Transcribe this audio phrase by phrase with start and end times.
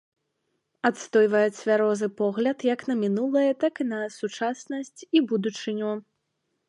[0.89, 5.91] Адстойвае цвярозы погляд як на мінулае, так і на сучаснасць і будучыню.